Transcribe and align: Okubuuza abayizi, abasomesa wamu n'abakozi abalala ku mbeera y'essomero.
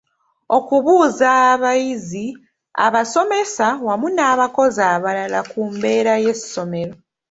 Okubuuza 0.57 1.27
abayizi, 1.53 2.25
abasomesa 2.85 3.67
wamu 3.87 4.07
n'abakozi 4.15 4.81
abalala 4.93 5.39
ku 5.51 5.61
mbeera 5.73 6.13
y'essomero. 6.23 6.93